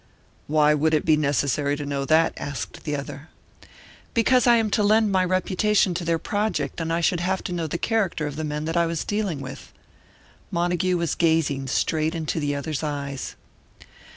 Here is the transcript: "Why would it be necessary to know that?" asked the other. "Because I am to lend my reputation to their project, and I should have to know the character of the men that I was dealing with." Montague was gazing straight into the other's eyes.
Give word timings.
"Why 0.47 0.73
would 0.73 0.95
it 0.95 1.05
be 1.05 1.15
necessary 1.15 1.75
to 1.75 1.85
know 1.85 2.05
that?" 2.05 2.33
asked 2.35 2.85
the 2.85 2.95
other. 2.95 3.29
"Because 4.15 4.47
I 4.47 4.55
am 4.55 4.71
to 4.71 4.81
lend 4.81 5.11
my 5.11 5.23
reputation 5.23 5.93
to 5.93 6.03
their 6.03 6.17
project, 6.17 6.81
and 6.81 6.91
I 6.91 7.01
should 7.01 7.19
have 7.19 7.43
to 7.43 7.53
know 7.53 7.67
the 7.67 7.77
character 7.77 8.25
of 8.25 8.35
the 8.35 8.43
men 8.43 8.65
that 8.65 8.75
I 8.75 8.87
was 8.87 9.05
dealing 9.05 9.41
with." 9.41 9.71
Montague 10.49 10.97
was 10.97 11.13
gazing 11.13 11.67
straight 11.67 12.15
into 12.15 12.39
the 12.39 12.55
other's 12.55 12.81
eyes. 12.81 13.35